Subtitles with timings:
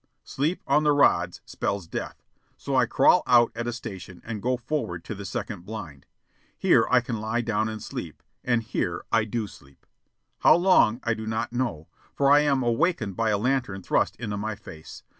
[0.23, 2.23] Sleep on the rods spells death,
[2.57, 6.07] so I crawl out at a station and go forward to the second blind.
[6.57, 9.85] Here I can lie down and sleep; and here I do sleep
[10.39, 14.37] how long I do not know for I am awakened by a lantern thrust into
[14.37, 15.03] my face.